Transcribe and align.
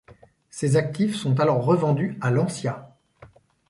Ses 0.49 0.77
actifs 0.77 1.15
sont 1.15 1.39
alors 1.39 1.63
revendus 1.63 2.17
à 2.21 2.31
Lancia. 2.31 2.97